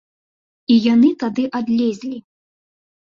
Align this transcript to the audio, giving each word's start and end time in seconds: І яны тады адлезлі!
І 0.75 0.77
яны 0.93 1.09
тады 1.25 1.43
адлезлі! 1.59 2.17